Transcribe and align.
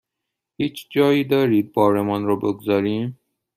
هیچ 0.59 0.87
جایی 0.89 1.23
دارید 1.23 1.73
بارمان 1.73 2.25
را 2.25 2.35
بگذاریم؟ 2.35 3.19